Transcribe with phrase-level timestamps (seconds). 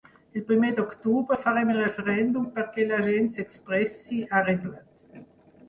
[0.39, 5.25] El primer d’octubre farem el referèndum perquè la gent s’expressi, ha reblat.